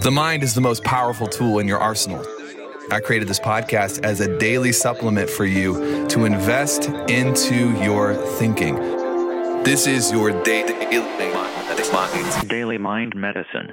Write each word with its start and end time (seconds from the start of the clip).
The 0.00 0.10
mind 0.10 0.42
is 0.42 0.54
the 0.54 0.60
most 0.62 0.82
powerful 0.84 1.26
tool 1.26 1.58
in 1.58 1.68
your 1.68 1.78
arsenal. 1.78 2.24
I 2.90 3.00
created 3.00 3.28
this 3.28 3.38
podcast 3.38 4.02
as 4.04 4.20
a 4.20 4.38
daily 4.38 4.72
supplement 4.72 5.28
for 5.28 5.44
you 5.44 6.06
to 6.08 6.24
invest 6.24 6.88
into 7.10 7.78
your 7.82 8.14
thinking. 8.14 8.76
This 9.64 9.86
is 9.86 10.10
your 10.10 10.30
daily 10.44 10.72
Daily 12.48 12.78
Mind 12.78 13.14
Medicine. 13.14 13.72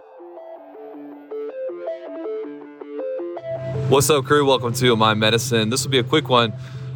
What's 3.88 4.10
up, 4.10 4.26
crew? 4.26 4.46
Welcome 4.46 4.74
to 4.74 4.96
Mind 4.98 5.22
Medicine. 5.22 5.70
This 5.70 5.86
will 5.86 5.92
be 5.92 6.00
a 6.00 6.04
quick 6.04 6.28
one. 6.28 6.54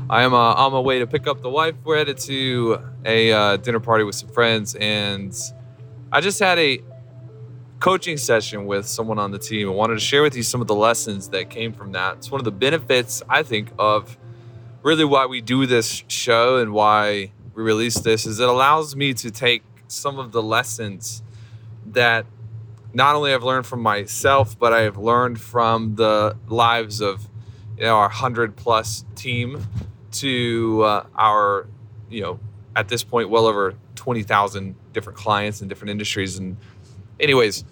I 0.09 0.23
am 0.23 0.33
uh, 0.33 0.37
on 0.37 0.73
my 0.73 0.79
way 0.79 0.99
to 0.99 1.07
pick 1.07 1.27
up 1.27 1.41
the 1.41 1.49
wife. 1.49 1.75
We're 1.85 1.97
headed 1.97 2.17
to 2.17 2.79
a 3.05 3.31
uh, 3.31 3.57
dinner 3.57 3.79
party 3.79 4.03
with 4.03 4.15
some 4.15 4.29
friends, 4.29 4.75
and 4.75 5.33
I 6.11 6.19
just 6.19 6.39
had 6.39 6.59
a 6.59 6.83
coaching 7.83 8.15
session 8.15 8.65
with 8.65 8.87
someone 8.87 9.19
on 9.19 9.31
the 9.31 9.37
team 9.37 9.67
and 9.67 9.75
wanted 9.75 9.95
to 9.95 9.99
share 9.99 10.21
with 10.23 10.37
you 10.37 10.41
some 10.41 10.61
of 10.61 10.67
the 10.67 10.73
lessons 10.73 11.27
that 11.27 11.49
came 11.49 11.73
from 11.73 11.91
that. 11.91 12.15
It's 12.15 12.31
one 12.31 12.39
of 12.39 12.45
the 12.45 12.51
benefits, 12.51 13.21
I 13.27 13.43
think, 13.43 13.73
of 13.77 14.17
really 14.83 15.03
why 15.03 15.25
we 15.25 15.41
do 15.41 15.65
this 15.65 16.05
show 16.07 16.55
and 16.59 16.71
why 16.71 17.33
we 17.53 17.61
release 17.61 17.99
this 17.99 18.25
is 18.25 18.39
it 18.39 18.47
allows 18.47 18.95
me 18.95 19.13
to 19.15 19.29
take 19.29 19.63
some 19.89 20.17
of 20.17 20.31
the 20.31 20.41
lessons 20.41 21.23
that 21.87 22.25
not 22.93 23.15
only 23.15 23.33
I've 23.33 23.43
learned 23.43 23.65
from 23.65 23.81
myself, 23.81 24.57
but 24.57 24.71
I 24.71 24.83
have 24.83 24.97
learned 24.97 25.41
from 25.41 25.95
the 25.95 26.37
lives 26.47 27.01
of 27.01 27.27
you 27.77 27.83
know 27.83 27.97
our 27.97 28.07
hundred 28.07 28.55
plus 28.55 29.03
team 29.15 29.67
to 30.11 30.83
uh, 30.83 31.05
our 31.17 31.67
you 32.09 32.21
know 32.21 32.39
at 32.77 32.87
this 32.87 33.03
point 33.03 33.29
well 33.29 33.45
over 33.45 33.75
twenty 33.95 34.23
thousand 34.23 34.75
different 34.93 35.19
clients 35.19 35.61
in 35.61 35.67
different 35.67 35.89
industries 35.89 36.37
and 36.37 36.55
anyways 37.23 37.63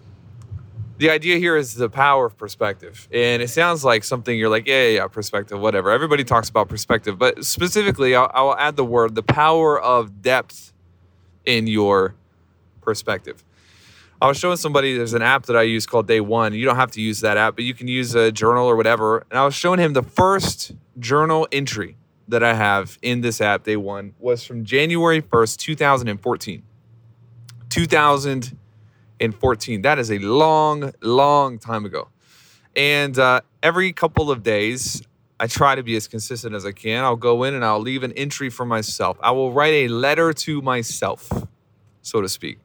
the 1.01 1.09
idea 1.09 1.37
here 1.37 1.57
is 1.57 1.73
the 1.73 1.89
power 1.89 2.27
of 2.27 2.37
perspective. 2.37 3.07
And 3.11 3.41
it 3.41 3.49
sounds 3.49 3.83
like 3.83 4.03
something 4.03 4.37
you're 4.37 4.49
like, 4.49 4.67
yeah, 4.67 4.83
yeah, 4.83 4.89
yeah 4.97 5.07
perspective, 5.07 5.59
whatever. 5.59 5.89
Everybody 5.89 6.23
talks 6.23 6.47
about 6.47 6.69
perspective, 6.69 7.17
but 7.17 7.43
specifically, 7.43 8.15
I'll, 8.15 8.55
add 8.55 8.75
the 8.75 8.85
word 8.85 9.15
the 9.15 9.23
power 9.23 9.81
of 9.81 10.21
depth 10.21 10.73
in 11.43 11.65
your 11.65 12.13
perspective. 12.81 13.43
I 14.21 14.27
was 14.27 14.37
showing 14.37 14.57
somebody 14.57 14.95
there's 14.95 15.15
an 15.15 15.23
app 15.23 15.47
that 15.47 15.57
I 15.57 15.63
use 15.63 15.87
called 15.87 16.05
Day 16.05 16.21
One. 16.21 16.53
You 16.53 16.65
don't 16.65 16.75
have 16.75 16.91
to 16.91 17.01
use 17.01 17.21
that 17.21 17.35
app, 17.35 17.55
but 17.55 17.63
you 17.63 17.73
can 17.73 17.87
use 17.87 18.13
a 18.13 18.31
journal 18.31 18.67
or 18.67 18.75
whatever. 18.75 19.25
And 19.31 19.39
I 19.39 19.43
was 19.43 19.55
showing 19.55 19.79
him 19.79 19.93
the 19.93 20.03
first 20.03 20.73
journal 20.99 21.47
entry 21.51 21.97
that 22.27 22.43
I 22.43 22.53
have 22.53 22.99
in 23.01 23.21
this 23.21 23.41
app, 23.41 23.63
Day 23.63 23.75
One, 23.75 24.13
was 24.19 24.45
from 24.45 24.63
January 24.65 25.23
1st, 25.23 25.57
2014. 25.57 26.61
2000 27.69 28.57
in 29.21 29.31
14. 29.31 29.83
That 29.83 29.99
is 29.99 30.11
a 30.11 30.17
long, 30.17 30.91
long 31.01 31.59
time 31.59 31.85
ago. 31.85 32.09
And 32.75 33.17
uh, 33.17 33.41
every 33.61 33.93
couple 33.93 34.31
of 34.31 34.41
days, 34.41 35.03
I 35.39 35.45
try 35.45 35.75
to 35.75 35.83
be 35.83 35.95
as 35.95 36.07
consistent 36.07 36.55
as 36.55 36.65
I 36.65 36.71
can. 36.71 37.03
I'll 37.03 37.15
go 37.15 37.43
in 37.43 37.53
and 37.53 37.63
I'll 37.63 37.79
leave 37.79 38.01
an 38.03 38.13
entry 38.13 38.49
for 38.49 38.65
myself. 38.65 39.17
I 39.21 39.31
will 39.31 39.53
write 39.53 39.73
a 39.73 39.87
letter 39.89 40.33
to 40.33 40.61
myself, 40.63 41.31
so 42.01 42.21
to 42.21 42.27
speak. 42.27 42.59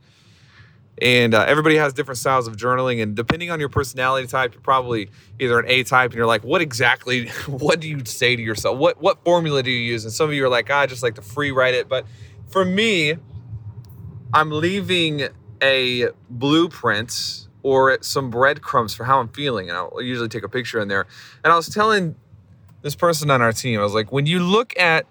And 1.02 1.34
uh, 1.34 1.44
everybody 1.46 1.76
has 1.76 1.92
different 1.92 2.16
styles 2.16 2.48
of 2.48 2.56
journaling. 2.56 3.02
And 3.02 3.14
depending 3.14 3.50
on 3.50 3.60
your 3.60 3.68
personality 3.68 4.26
type, 4.26 4.54
you're 4.54 4.62
probably 4.62 5.10
either 5.38 5.58
an 5.58 5.66
A 5.68 5.82
type 5.82 6.12
and 6.12 6.16
you're 6.16 6.24
like, 6.24 6.42
what 6.42 6.62
exactly, 6.62 7.28
what 7.46 7.80
do 7.80 7.88
you 7.88 8.02
say 8.06 8.34
to 8.34 8.42
yourself? 8.42 8.78
What, 8.78 9.02
what 9.02 9.22
formula 9.24 9.62
do 9.62 9.70
you 9.70 9.92
use? 9.92 10.04
And 10.04 10.12
some 10.12 10.30
of 10.30 10.34
you 10.34 10.46
are 10.46 10.48
like, 10.48 10.70
ah, 10.70 10.80
I 10.80 10.86
just 10.86 11.02
like 11.02 11.16
to 11.16 11.22
free 11.22 11.50
write 11.50 11.74
it. 11.74 11.86
But 11.86 12.06
for 12.48 12.64
me, 12.64 13.16
I'm 14.32 14.50
leaving 14.50 15.28
a 15.62 16.08
blueprint 16.30 17.48
or 17.62 17.98
some 18.02 18.30
breadcrumbs 18.30 18.94
for 18.94 19.04
how 19.04 19.20
I'm 19.20 19.28
feeling. 19.28 19.68
And 19.68 19.76
I'll 19.76 20.00
usually 20.00 20.28
take 20.28 20.44
a 20.44 20.48
picture 20.48 20.80
in 20.80 20.88
there. 20.88 21.06
And 21.42 21.52
I 21.52 21.56
was 21.56 21.68
telling 21.68 22.14
this 22.82 22.94
person 22.94 23.30
on 23.30 23.42
our 23.42 23.52
team, 23.52 23.80
I 23.80 23.82
was 23.82 23.94
like, 23.94 24.12
when 24.12 24.26
you 24.26 24.40
look 24.40 24.78
at 24.78 25.06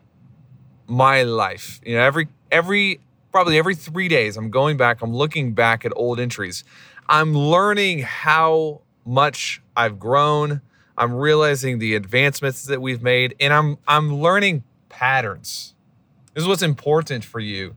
my 0.88 1.24
life, 1.24 1.82
you 1.84 1.96
know, 1.96 2.02
every, 2.02 2.30
every, 2.52 3.02
probably 3.32 3.58
every 3.58 3.76
three 3.76 4.08
days, 4.08 4.38
I'm 4.38 4.50
going 4.50 4.78
back, 4.78 5.02
I'm 5.02 5.14
looking 5.14 5.54
back 5.54 5.84
at 5.84 5.92
old 5.96 6.20
entries. 6.20 6.64
I'm 7.08 7.34
learning 7.34 8.00
how 8.00 8.82
much 9.06 9.62
I've 9.76 10.00
grown. 10.00 10.62
I'm 10.98 11.14
realizing 11.14 11.80
the 11.80 11.96
advancements 11.96 12.64
that 12.66 12.82
we've 12.82 13.02
made, 13.02 13.36
and 13.40 13.54
I'm 13.54 13.78
I'm 13.88 14.16
learning 14.16 14.64
patterns. 14.90 15.76
This 16.34 16.44
is 16.44 16.48
what's 16.48 16.62
important 16.64 17.24
for 17.24 17.40
you 17.40 17.76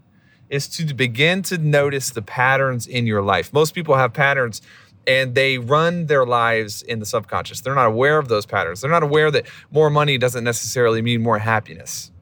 is 0.50 0.68
to 0.68 0.94
begin 0.94 1.42
to 1.42 1.58
notice 1.58 2.10
the 2.10 2.22
patterns 2.22 2.86
in 2.86 3.06
your 3.06 3.22
life. 3.22 3.52
Most 3.52 3.74
people 3.74 3.96
have 3.96 4.12
patterns 4.12 4.62
and 5.06 5.34
they 5.34 5.56
run 5.58 6.06
their 6.06 6.26
lives 6.26 6.82
in 6.82 6.98
the 6.98 7.06
subconscious. 7.06 7.62
They're 7.62 7.74
not 7.74 7.86
aware 7.86 8.18
of 8.18 8.28
those 8.28 8.44
patterns. 8.44 8.82
They're 8.82 8.90
not 8.90 9.02
aware 9.02 9.30
that 9.30 9.46
more 9.70 9.88
money 9.88 10.18
doesn't 10.18 10.44
necessarily 10.44 11.00
mean 11.00 11.22
more 11.22 11.38
happiness. 11.38 12.12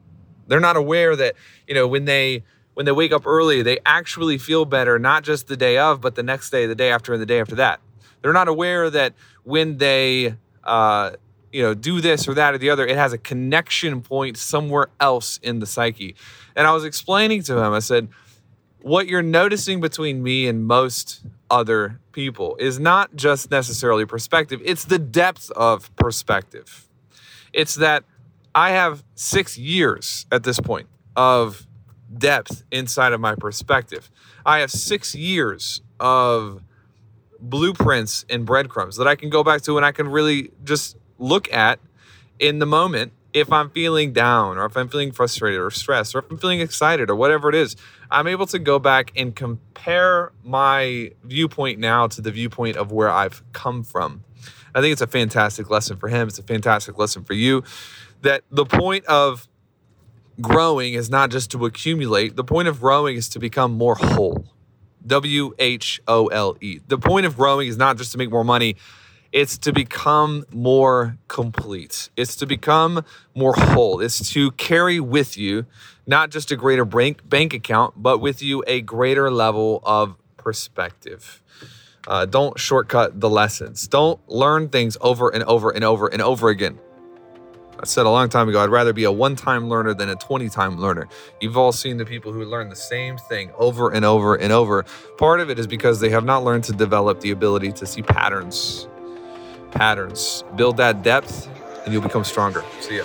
They're 0.47 0.61
not 0.61 0.77
aware 0.77 1.15
that, 1.17 1.35
you 1.67 1.75
know, 1.75 1.87
when 1.87 2.05
they 2.05 2.43
when 2.75 2.85
they 2.85 2.91
wake 2.91 3.11
up 3.11 3.25
early, 3.25 3.63
they 3.63 3.79
actually 3.85 4.37
feel 4.37 4.63
better 4.63 4.99
not 4.99 5.23
just 5.23 5.47
the 5.47 5.57
day 5.57 5.79
of, 5.79 5.99
but 5.99 6.13
the 6.13 6.21
next 6.21 6.51
day, 6.51 6.67
the 6.67 6.75
day 6.75 6.91
after, 6.91 7.11
and 7.11 7.21
the 7.21 7.25
day 7.25 7.39
after 7.39 7.55
that. 7.55 7.81
They're 8.21 8.33
not 8.33 8.47
aware 8.47 8.89
that 8.91 9.13
when 9.43 9.79
they 9.79 10.35
uh, 10.63 11.11
you 11.51 11.61
know, 11.63 11.73
do 11.73 12.01
this 12.01 12.27
or 12.27 12.33
that 12.33 12.53
or 12.53 12.57
the 12.57 12.69
other. 12.69 12.85
It 12.85 12.97
has 12.97 13.13
a 13.13 13.17
connection 13.17 14.01
point 14.01 14.37
somewhere 14.37 14.87
else 14.99 15.39
in 15.41 15.59
the 15.59 15.65
psyche. 15.65 16.15
And 16.55 16.67
I 16.67 16.73
was 16.73 16.83
explaining 16.83 17.43
to 17.43 17.57
him, 17.57 17.73
I 17.73 17.79
said, 17.79 18.09
what 18.81 19.07
you're 19.07 19.21
noticing 19.21 19.81
between 19.81 20.23
me 20.23 20.47
and 20.47 20.65
most 20.65 21.21
other 21.49 21.99
people 22.11 22.55
is 22.59 22.79
not 22.79 23.15
just 23.15 23.51
necessarily 23.51 24.05
perspective, 24.05 24.61
it's 24.63 24.85
the 24.85 24.99
depth 24.99 25.51
of 25.51 25.93
perspective. 25.95 26.87
It's 27.53 27.75
that 27.75 28.03
I 28.53 28.71
have 28.71 29.03
six 29.15 29.57
years 29.57 30.25
at 30.31 30.43
this 30.43 30.59
point 30.59 30.87
of 31.15 31.67
depth 32.17 32.63
inside 32.71 33.13
of 33.13 33.19
my 33.19 33.35
perspective. 33.35 34.09
I 34.45 34.59
have 34.59 34.71
six 34.71 35.15
years 35.15 35.81
of 35.99 36.63
blueprints 37.39 38.25
and 38.29 38.45
breadcrumbs 38.45 38.97
that 38.97 39.07
I 39.07 39.15
can 39.15 39.29
go 39.29 39.43
back 39.43 39.61
to 39.63 39.77
and 39.77 39.85
I 39.85 39.91
can 39.91 40.07
really 40.07 40.51
just 40.63 40.97
look 41.19 41.51
at 41.51 41.79
in 42.39 42.59
the 42.59 42.65
moment 42.65 43.13
if 43.33 43.51
I'm 43.51 43.69
feeling 43.69 44.13
down 44.13 44.57
or 44.57 44.65
if 44.65 44.75
I'm 44.75 44.89
feeling 44.89 45.11
frustrated 45.11 45.59
or 45.59 45.69
stressed 45.69 46.15
or 46.15 46.19
if 46.19 46.31
I'm 46.31 46.37
feeling 46.37 46.59
excited 46.59 47.09
or 47.09 47.15
whatever 47.15 47.49
it 47.49 47.55
is, 47.55 47.75
I'm 48.09 48.27
able 48.27 48.47
to 48.47 48.59
go 48.59 48.79
back 48.79 49.11
and 49.15 49.35
compare 49.35 50.31
my 50.43 51.11
viewpoint 51.23 51.79
now 51.79 52.07
to 52.07 52.21
the 52.21 52.31
viewpoint 52.31 52.77
of 52.77 52.91
where 52.91 53.09
I've 53.09 53.43
come 53.53 53.83
from. 53.83 54.23
I 54.73 54.81
think 54.81 54.91
it's 54.91 55.01
a 55.01 55.07
fantastic 55.07 55.69
lesson 55.69 55.97
for 55.97 56.07
him. 56.07 56.27
It's 56.27 56.39
a 56.39 56.43
fantastic 56.43 56.97
lesson 56.97 57.23
for 57.23 57.33
you 57.33 57.63
that 58.21 58.43
the 58.49 58.65
point 58.65 59.05
of 59.05 59.47
growing 60.41 60.93
is 60.93 61.09
not 61.09 61.29
just 61.31 61.51
to 61.51 61.65
accumulate, 61.65 62.35
the 62.35 62.43
point 62.43 62.67
of 62.67 62.79
growing 62.79 63.17
is 63.17 63.29
to 63.29 63.39
become 63.39 63.73
more 63.73 63.95
whole. 63.95 64.45
W 65.05 65.53
H 65.57 66.01
O 66.07 66.27
L 66.27 66.57
E. 66.61 66.79
The 66.87 66.97
point 66.97 67.25
of 67.25 67.37
growing 67.37 67.67
is 67.67 67.77
not 67.77 67.97
just 67.97 68.11
to 68.11 68.17
make 68.17 68.29
more 68.29 68.43
money, 68.43 68.75
it's 69.31 69.57
to 69.59 69.73
become 69.73 70.45
more 70.51 71.17
complete. 71.27 72.09
It's 72.15 72.35
to 72.37 72.45
become 72.45 73.03
more 73.35 73.53
whole. 73.53 73.99
It's 73.99 74.31
to 74.33 74.51
carry 74.51 74.99
with 74.99 75.37
you 75.37 75.65
not 76.05 76.29
just 76.31 76.51
a 76.51 76.55
greater 76.55 76.85
bank, 76.85 77.27
bank 77.27 77.53
account, 77.53 77.95
but 77.97 78.19
with 78.19 78.41
you 78.41 78.63
a 78.65 78.81
greater 78.81 79.29
level 79.29 79.81
of 79.83 80.15
perspective. 80.37 81.41
Uh, 82.07 82.25
don't 82.25 82.57
shortcut 82.57 83.19
the 83.19 83.29
lessons. 83.29 83.87
Don't 83.87 84.19
learn 84.29 84.69
things 84.69 84.97
over 85.01 85.29
and 85.29 85.43
over 85.43 85.69
and 85.71 85.83
over 85.83 86.07
and 86.07 86.21
over 86.21 86.47
again. 86.49 86.79
I 87.79 87.85
said 87.85 88.05
a 88.05 88.09
long 88.09 88.29
time 88.29 88.49
ago, 88.49 88.63
I'd 88.63 88.69
rather 88.69 88.93
be 88.93 89.03
a 89.03 89.11
one 89.11 89.35
time 89.35 89.69
learner 89.69 89.93
than 89.93 90.09
a 90.09 90.15
20 90.15 90.49
time 90.49 90.79
learner. 90.79 91.07
You've 91.41 91.57
all 91.57 91.73
seen 91.73 91.97
the 91.97 92.05
people 92.05 92.31
who 92.31 92.43
learn 92.45 92.69
the 92.69 92.75
same 92.75 93.17
thing 93.17 93.51
over 93.57 93.91
and 93.91 94.03
over 94.03 94.35
and 94.35 94.51
over. 94.51 94.83
Part 95.17 95.41
of 95.41 95.49
it 95.49 95.59
is 95.59 95.67
because 95.67 95.99
they 95.99 96.09
have 96.09 96.23
not 96.23 96.43
learned 96.43 96.63
to 96.65 96.73
develop 96.73 97.19
the 97.19 97.31
ability 97.31 97.73
to 97.73 97.85
see 97.85 98.01
patterns 98.01 98.87
patterns. 99.71 100.43
Build 100.55 100.77
that 100.77 101.03
depth, 101.03 101.49
and 101.83 101.93
you'll 101.93 102.01
become 102.01 102.23
stronger. 102.23 102.63
See 102.81 102.97
ya. 102.97 103.03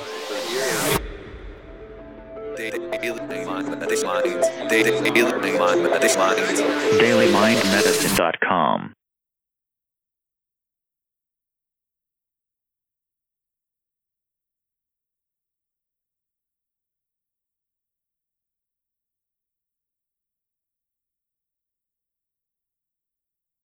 DailyMindMedicine.com 6.99 8.95